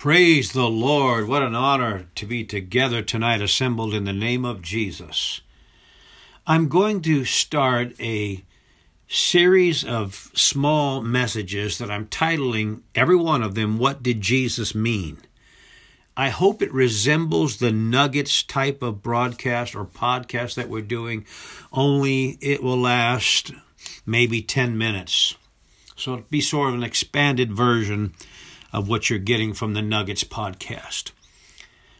Praise 0.00 0.52
the 0.52 0.66
Lord. 0.66 1.28
What 1.28 1.42
an 1.42 1.54
honor 1.54 2.06
to 2.14 2.24
be 2.24 2.42
together 2.42 3.02
tonight, 3.02 3.42
assembled 3.42 3.92
in 3.92 4.04
the 4.04 4.14
name 4.14 4.46
of 4.46 4.62
Jesus. 4.62 5.42
I'm 6.46 6.68
going 6.68 7.02
to 7.02 7.26
start 7.26 7.92
a 8.00 8.42
series 9.08 9.84
of 9.84 10.30
small 10.34 11.02
messages 11.02 11.76
that 11.76 11.90
I'm 11.90 12.06
titling 12.06 12.80
every 12.94 13.14
one 13.14 13.42
of 13.42 13.54
them, 13.54 13.76
What 13.76 14.02
Did 14.02 14.22
Jesus 14.22 14.74
Mean? 14.74 15.18
I 16.16 16.30
hope 16.30 16.62
it 16.62 16.72
resembles 16.72 17.58
the 17.58 17.70
Nuggets 17.70 18.42
type 18.42 18.82
of 18.82 19.02
broadcast 19.02 19.76
or 19.76 19.84
podcast 19.84 20.54
that 20.54 20.70
we're 20.70 20.80
doing, 20.80 21.26
only 21.74 22.38
it 22.40 22.62
will 22.62 22.78
last 22.78 23.52
maybe 24.06 24.40
10 24.40 24.78
minutes. 24.78 25.34
So 25.94 26.14
it'll 26.14 26.24
be 26.30 26.40
sort 26.40 26.70
of 26.70 26.76
an 26.76 26.84
expanded 26.84 27.52
version 27.52 28.14
of 28.72 28.88
what 28.88 29.10
you're 29.10 29.18
getting 29.18 29.52
from 29.52 29.74
the 29.74 29.82
Nuggets 29.82 30.24
podcast. 30.24 31.12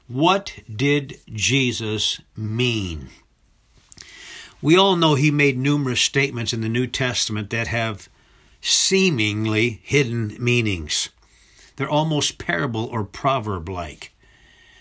What 0.06 0.59
did 0.74 1.19
Jesus 1.33 2.20
mean? 2.37 3.09
We 4.62 4.77
all 4.77 4.97
know 4.97 5.14
he 5.14 5.30
made 5.30 5.56
numerous 5.56 6.01
statements 6.01 6.52
in 6.52 6.61
the 6.61 6.69
New 6.69 6.87
Testament 6.87 7.51
that 7.51 7.69
have 7.69 8.09
seemingly 8.61 9.80
hidden 9.83 10.37
meanings. 10.38 11.09
They're 11.77 11.88
almost 11.88 12.38
parable 12.38 12.84
or 12.87 13.05
proverb 13.05 13.69
like. 13.69 14.12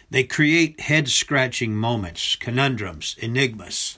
They 0.10 0.24
create 0.24 0.82
head 0.82 1.08
scratching 1.08 1.76
moments, 1.76 2.36
conundrums, 2.36 3.16
enigmas. 3.20 3.96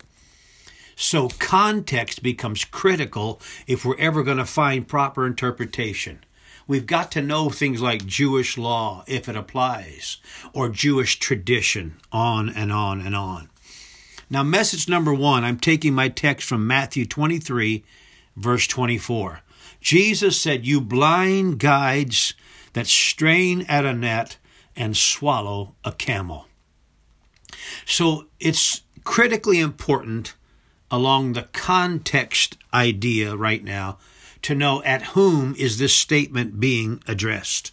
So, 0.95 1.29
context 1.39 2.21
becomes 2.21 2.65
critical 2.65 3.41
if 3.65 3.83
we're 3.83 3.97
ever 3.97 4.21
going 4.21 4.37
to 4.37 4.45
find 4.45 4.87
proper 4.87 5.25
interpretation. 5.25 6.23
We've 6.67 6.85
got 6.85 7.11
to 7.13 7.21
know 7.21 7.49
things 7.49 7.81
like 7.81 8.05
Jewish 8.05 8.57
law, 8.57 9.03
if 9.07 9.27
it 9.27 9.35
applies, 9.35 10.17
or 10.53 10.69
Jewish 10.69 11.19
tradition, 11.19 11.99
on 12.11 12.49
and 12.49 12.71
on 12.71 13.01
and 13.01 13.15
on. 13.15 13.49
Now, 14.29 14.43
message 14.43 14.87
number 14.87 15.13
one, 15.13 15.43
I'm 15.43 15.57
taking 15.57 15.93
my 15.93 16.07
text 16.07 16.47
from 16.47 16.65
Matthew 16.65 17.05
23, 17.05 17.83
verse 18.35 18.67
24. 18.67 19.41
Jesus 19.81 20.39
said, 20.39 20.65
You 20.65 20.79
blind 20.79 21.59
guides 21.59 22.33
that 22.73 22.87
strain 22.87 23.65
at 23.67 23.85
a 23.85 23.93
net 23.93 24.37
and 24.75 24.95
swallow 24.95 25.75
a 25.83 25.91
camel. 25.91 26.47
So 27.85 28.27
it's 28.39 28.81
critically 29.03 29.59
important 29.59 30.35
along 30.89 31.33
the 31.33 31.47
context 31.53 32.57
idea 32.73 33.35
right 33.35 33.63
now 33.63 33.97
to 34.43 34.55
know 34.55 34.83
at 34.83 35.07
whom 35.07 35.55
is 35.57 35.77
this 35.77 35.95
statement 35.95 36.59
being 36.59 37.01
addressed. 37.07 37.71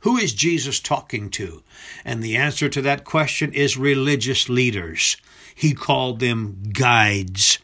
Who 0.00 0.16
is 0.16 0.34
Jesus 0.34 0.80
talking 0.80 1.30
to? 1.30 1.62
And 2.04 2.22
the 2.22 2.36
answer 2.36 2.68
to 2.68 2.82
that 2.82 3.04
question 3.04 3.52
is 3.52 3.76
religious 3.76 4.48
leaders. 4.48 5.16
He 5.54 5.74
called 5.74 6.18
them 6.18 6.62
guides. 6.72 7.58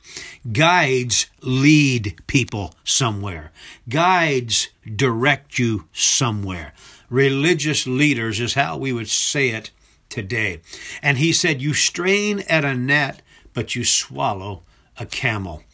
Guides 0.53 1.27
lead 1.43 2.17
people 2.27 2.75
somewhere. 2.85 3.51
Guides 3.89 4.69
direct 4.85 5.59
you 5.59 5.87
somewhere. 5.93 6.75
Religious 7.11 7.87
leaders 7.87 8.39
is 8.39 8.55
how 8.55 8.77
we 8.77 8.93
would 8.93 9.09
say 9.09 9.49
it 9.49 9.71
today. 10.09 10.61
And 11.03 11.19
he 11.19 11.33
said, 11.33 11.63
You 11.63 11.75
strain 11.75 12.41
at 12.49 12.65
a 12.65 12.75
net, 12.75 13.23
but 13.53 13.75
you 13.75 13.85
swallow 13.85 14.63
a 14.99 15.07
camel. 15.07 15.65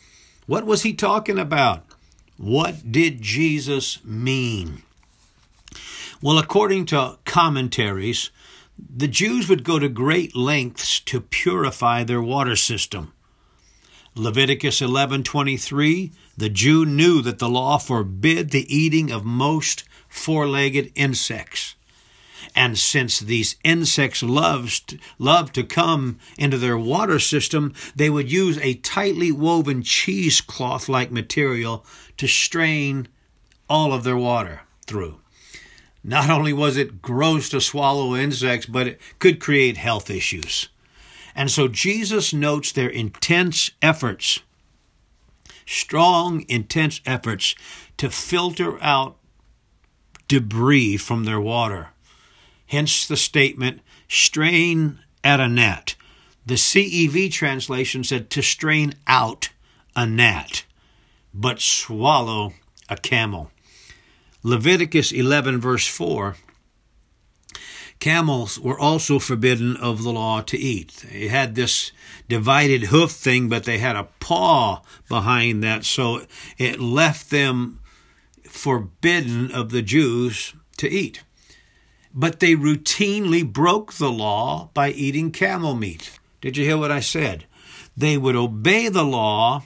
What 0.47 0.65
was 0.65 0.83
he 0.83 0.93
talking 0.95 1.39
about? 1.39 1.85
What 2.37 2.91
did 2.91 3.23
Jesus 3.23 4.05
mean? 4.05 4.83
Well, 6.21 6.39
according 6.39 6.87
to 6.87 7.19
commentaries, 7.25 8.31
the 8.79 9.09
Jews 9.09 9.49
would 9.49 9.63
go 9.63 9.79
to 9.79 9.89
great 9.89 10.35
lengths 10.35 10.99
to 11.01 11.21
purify 11.21 12.03
their 12.03 12.23
water 12.23 12.57
system. 12.57 13.13
Leviticus 14.17 14.81
11:23 14.81 16.13
The 16.37 16.49
Jew 16.49 16.85
knew 16.85 17.23
that 17.23 17.39
the 17.39 17.49
law 17.49 17.79
forbid 17.79 18.51
the 18.51 18.75
eating 18.75 19.11
of 19.13 19.25
most 19.25 19.85
four-legged 20.09 20.93
insects. 20.95 21.75
And 22.55 22.79
since 22.79 23.21
these 23.21 23.57
insects 23.65 24.23
loved, 24.23 24.99
love 25.19 25.53
to 25.53 25.63
come 25.63 26.19
into 26.39 26.59
their 26.59 26.79
water 26.79 27.19
system, 27.19 27.75
they 27.95 28.11
would 28.11 28.31
use 28.31 28.59
a 28.59 28.75
tightly 28.75 29.31
woven 29.33 29.83
cheesecloth 29.83 30.89
like 30.89 31.11
material 31.11 31.85
to 32.17 32.27
strain 32.27 33.09
all 33.69 33.93
of 33.93 34.05
their 34.05 34.17
water 34.17 34.63
through. 34.87 35.21
Not 36.03 36.29
only 36.29 36.53
was 36.53 36.77
it 36.77 37.01
gross 37.01 37.49
to 37.49 37.61
swallow 37.61 38.15
insects, 38.15 38.67
but 38.67 38.87
it 38.87 39.01
could 39.19 39.41
create 39.41 39.79
health 39.79 40.11
issues. 40.11 40.69
And 41.35 41.51
so 41.51 41.67
Jesus 41.67 42.33
notes 42.33 42.71
their 42.73 42.89
intense 42.89 43.71
efforts, 43.81 44.41
strong, 45.67 46.45
intense 46.49 47.01
efforts 47.07 47.55
to 47.97 48.11
filter 48.11 48.81
out 48.83 49.17
debris 50.29 50.99
from 50.99 51.25
their 51.25 51.41
water. 51.41 51.94
Hence 52.75 53.07
the 53.07 53.17
statement, 53.17 53.83
strain 54.09 54.99
at 55.23 55.39
a 55.39 55.49
net. 55.49 55.95
The 56.45 56.55
CEV 56.55 57.31
translation 57.31 58.03
said 58.03 58.31
to 58.31 58.43
strain 58.43 58.95
out 59.07 59.51
a 59.95 60.07
gnat, 60.07 60.65
but 61.33 61.61
swallow 61.61 62.55
a 62.89 62.97
camel. 62.97 63.53
Leviticus 64.43 65.13
11, 65.13 65.61
verse 65.61 65.87
4 65.87 66.35
Camels 68.01 68.59
were 68.59 68.79
also 68.79 69.21
forbidden 69.21 69.77
of 69.77 70.03
the 70.03 70.13
law 70.13 70.41
to 70.41 70.59
eat. 70.59 71.07
They 71.13 71.29
had 71.29 71.55
this 71.55 71.93
divided 72.29 72.87
hoof 72.87 73.13
thing, 73.13 73.49
but 73.49 73.63
they 73.63 73.79
had 73.79 73.95
a 73.95 74.09
paw 74.19 74.83
behind 75.09 75.63
that, 75.63 75.85
so 75.85 76.27
it 76.59 76.81
left 76.81 77.31
them 77.31 77.79
forbidden 78.43 79.53
of 79.53 79.71
the 79.71 79.81
Jews 79.81 80.55
to 80.79 80.91
eat 80.91 81.23
but 82.15 82.39
they 82.39 82.55
routinely 82.55 83.45
broke 83.51 83.95
the 83.95 84.11
law 84.11 84.71
by 84.73 84.91
eating 84.91 85.33
camel 85.33 85.75
meat. 85.75 86.19
Did 86.41 86.57
you 86.57 86.65
hear 86.65 86.79
what 86.79 86.93
I 86.93 87.01
said? 87.01 87.47
They 87.97 88.17
would 88.17 88.37
obey 88.37 88.89
the 88.89 89.05
law 89.05 89.65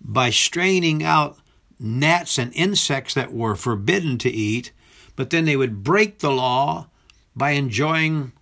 by 0.00 0.30
straining 0.30 1.04
out 1.04 1.36
gnats 1.78 2.38
and 2.38 2.52
insects 2.54 3.14
that 3.14 3.32
were 3.32 3.54
forbidden 3.54 4.16
to 4.18 4.30
eat, 4.30 4.72
but 5.14 5.30
then 5.30 5.44
they 5.44 5.56
would 5.56 5.84
break 5.84 6.18
the 6.18 6.30
law 6.30 6.88
by 7.36 7.50
enjoying 7.50 8.32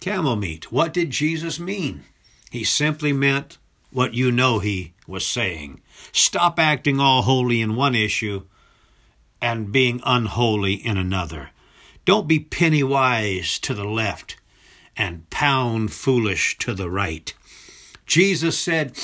camel 0.00 0.36
meat. 0.36 0.70
What 0.70 0.92
did 0.92 1.10
Jesus 1.10 1.58
mean? 1.58 2.04
He 2.50 2.62
simply 2.62 3.12
meant 3.12 3.58
what 3.90 4.14
you 4.14 4.30
know 4.30 4.60
he 4.60 4.92
was 5.06 5.26
saying. 5.26 5.80
Stop 6.12 6.58
acting 6.58 7.00
all 7.00 7.22
holy 7.22 7.60
in 7.60 7.74
one 7.74 7.94
issue 7.94 8.44
and 9.40 9.72
being 9.72 10.00
unholy 10.04 10.74
in 10.74 10.96
another. 10.96 11.50
Don't 12.04 12.28
be 12.28 12.38
penny 12.38 12.82
wise 12.82 13.58
to 13.60 13.74
the 13.74 13.84
left 13.84 14.36
and 14.96 15.28
pound 15.30 15.92
foolish 15.92 16.58
to 16.58 16.74
the 16.74 16.90
right. 16.90 17.32
Jesus 18.06 18.58
said, 18.58 18.98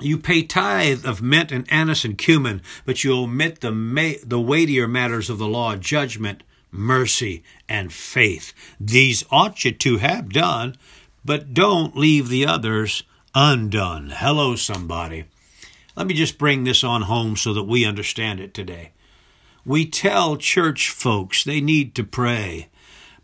You 0.00 0.18
pay 0.18 0.42
tithe 0.42 1.04
of 1.04 1.22
mint 1.22 1.50
and 1.50 1.70
anise 1.72 2.04
and 2.04 2.16
cumin, 2.16 2.62
but 2.84 3.02
you 3.02 3.14
omit 3.14 3.60
the, 3.60 3.72
ma- 3.72 4.20
the 4.24 4.40
weightier 4.40 4.86
matters 4.86 5.28
of 5.28 5.38
the 5.38 5.48
law, 5.48 5.76
judgment, 5.76 6.42
mercy, 6.70 7.42
and 7.68 7.92
faith. 7.92 8.52
These 8.78 9.24
ought 9.30 9.64
you 9.64 9.72
to 9.72 9.98
have 9.98 10.32
done, 10.32 10.76
but 11.24 11.52
don't 11.52 11.96
leave 11.96 12.28
the 12.28 12.46
others 12.46 13.02
undone. 13.34 14.12
Hello, 14.14 14.54
somebody. 14.54 15.24
Let 15.96 16.06
me 16.06 16.14
just 16.14 16.38
bring 16.38 16.64
this 16.64 16.84
on 16.84 17.02
home 17.02 17.36
so 17.36 17.52
that 17.54 17.64
we 17.64 17.84
understand 17.84 18.40
it 18.40 18.54
today. 18.54 18.92
We 19.66 19.86
tell 19.86 20.36
church 20.36 20.90
folks 20.90 21.42
they 21.42 21.60
need 21.60 21.94
to 21.94 22.04
pray. 22.04 22.68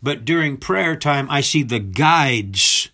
But 0.01 0.25
during 0.25 0.57
prayer 0.57 0.95
time, 0.95 1.29
I 1.29 1.41
see 1.41 1.61
the 1.61 1.79
guides. 1.79 2.89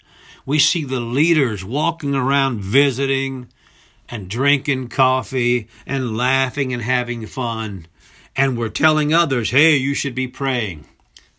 We 0.45 0.59
see 0.59 0.83
the 0.83 0.99
leaders 0.99 1.63
walking 1.63 2.13
around 2.13 2.61
visiting 2.61 3.47
and 4.09 4.29
drinking 4.29 4.89
coffee 4.89 5.67
and 5.85 6.17
laughing 6.17 6.73
and 6.73 6.81
having 6.81 7.25
fun. 7.25 7.87
And 8.35 8.57
we're 8.57 8.69
telling 8.69 9.13
others, 9.13 9.51
hey, 9.51 9.77
you 9.77 9.93
should 9.93 10.15
be 10.15 10.27
praying. 10.27 10.85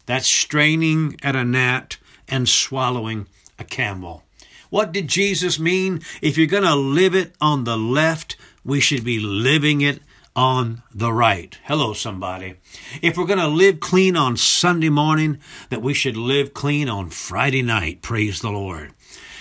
That's 0.07 0.27
straining 0.27 1.17
at 1.23 1.37
a 1.37 1.45
gnat 1.45 1.99
and 2.27 2.49
swallowing 2.49 3.27
a 3.59 3.65
camel. 3.65 4.25
What 4.71 4.93
did 4.93 5.09
Jesus 5.09 5.59
mean? 5.59 6.01
If 6.21 6.37
you're 6.37 6.47
going 6.47 6.63
to 6.63 6.75
live 6.75 7.15
it 7.15 7.35
on 7.41 7.65
the 7.65 7.77
left, 7.77 8.37
we 8.65 8.81
should 8.81 9.05
be 9.05 9.19
living 9.19 9.81
it 9.83 10.01
on 10.35 10.83
the 10.95 11.13
right. 11.13 11.59
Hello, 11.65 11.93
somebody. 11.93 12.55
If 13.03 13.17
we're 13.17 13.27
going 13.27 13.39
to 13.39 13.49
live 13.49 13.81
clean 13.81 14.17
on 14.17 14.37
Sunday 14.37 14.89
morning, 14.89 15.39
that 15.71 15.83
we 15.83 15.95
should 15.95 16.17
live 16.17 16.55
clean 16.55 16.89
on 16.89 17.11
Friday 17.11 17.63
night. 17.63 18.03
Praise 18.03 18.41
the 18.41 18.51
Lord. 18.51 18.93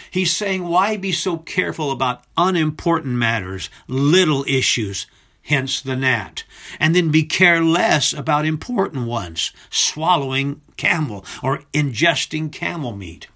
He's 0.10 0.36
saying, 0.36 0.64
why 0.64 0.98
be 0.98 1.12
so 1.12 1.38
careful 1.38 1.92
about 1.92 2.24
unimportant 2.38 3.16
matters, 3.16 3.70
little 3.88 4.46
issues? 4.48 5.06
hence 5.48 5.82
the 5.82 5.96
gnat, 5.96 6.44
and 6.80 6.94
then 6.94 7.10
be 7.10 7.24
careless 7.24 8.12
about 8.14 8.46
important 8.46 9.08
ones, 9.08 9.54
swallowing 9.70 10.62
camel 10.76 11.26
or 11.42 11.64
ingesting 11.74 12.52
camel 12.52 12.96
meat. 12.96 13.28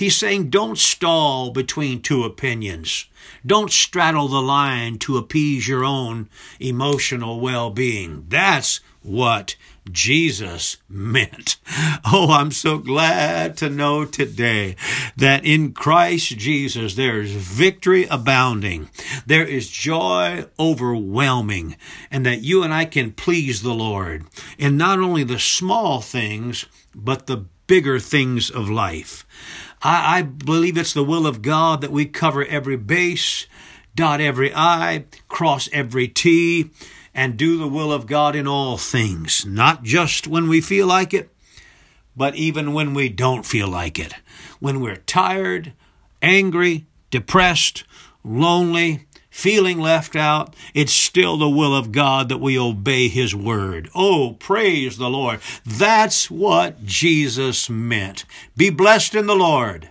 He's 0.00 0.16
saying 0.16 0.48
don't 0.48 0.78
stall 0.78 1.50
between 1.50 2.00
two 2.00 2.24
opinions. 2.24 3.04
Don't 3.44 3.70
straddle 3.70 4.28
the 4.28 4.40
line 4.40 4.96
to 5.00 5.18
appease 5.18 5.68
your 5.68 5.84
own 5.84 6.30
emotional 6.58 7.38
well 7.38 7.68
being. 7.68 8.24
That's 8.26 8.80
what 9.02 9.56
Jesus 9.92 10.78
meant. 10.88 11.56
Oh, 12.12 12.32
I'm 12.32 12.50
so 12.50 12.78
glad 12.78 13.58
to 13.58 13.68
know 13.68 14.06
today 14.06 14.74
that 15.18 15.44
in 15.44 15.74
Christ 15.74 16.38
Jesus 16.38 16.94
there 16.94 17.20
is 17.20 17.32
victory 17.32 18.06
abounding. 18.10 18.88
There 19.26 19.44
is 19.44 19.68
joy 19.68 20.46
overwhelming 20.58 21.76
and 22.10 22.24
that 22.24 22.40
you 22.40 22.62
and 22.62 22.72
I 22.72 22.86
can 22.86 23.12
please 23.12 23.60
the 23.60 23.74
Lord 23.74 24.24
in 24.56 24.78
not 24.78 24.98
only 24.98 25.24
the 25.24 25.38
small 25.38 26.00
things, 26.00 26.64
but 26.94 27.26
the 27.26 27.44
bigger 27.66 28.00
things 28.00 28.50
of 28.50 28.68
life. 28.68 29.24
I, 29.82 30.18
I 30.18 30.22
believe 30.22 30.76
it's 30.76 30.92
the 30.92 31.04
will 31.04 31.26
of 31.26 31.42
God 31.42 31.80
that 31.80 31.92
we 31.92 32.06
cover 32.06 32.44
every 32.44 32.76
base, 32.76 33.46
dot 33.94 34.20
every 34.20 34.52
I, 34.54 35.04
cross 35.28 35.68
every 35.72 36.08
T, 36.08 36.70
and 37.14 37.36
do 37.36 37.58
the 37.58 37.68
will 37.68 37.92
of 37.92 38.06
God 38.06 38.36
in 38.36 38.46
all 38.46 38.76
things, 38.76 39.44
not 39.44 39.82
just 39.82 40.26
when 40.26 40.48
we 40.48 40.60
feel 40.60 40.86
like 40.86 41.12
it, 41.12 41.30
but 42.16 42.34
even 42.34 42.72
when 42.72 42.94
we 42.94 43.08
don't 43.08 43.46
feel 43.46 43.68
like 43.68 43.98
it. 43.98 44.14
When 44.58 44.80
we're 44.80 44.96
tired, 44.96 45.72
angry, 46.22 46.86
depressed, 47.10 47.84
lonely, 48.22 49.06
feeling 49.40 49.80
left 49.80 50.16
out, 50.16 50.54
it's 50.74 50.92
still 50.92 51.36
the 51.36 51.48
will 51.48 51.74
of 51.74 51.92
God 51.92 52.28
that 52.28 52.38
we 52.38 52.58
obey 52.58 53.08
His 53.08 53.34
word. 53.34 53.88
Oh, 53.94 54.36
praise 54.38 54.98
the 54.98 55.08
Lord. 55.08 55.40
That's 55.64 56.30
what 56.30 56.84
Jesus 56.84 57.70
meant. 57.70 58.24
Be 58.56 58.70
blessed 58.70 59.14
in 59.14 59.26
the 59.26 59.34
Lord. 59.34 59.89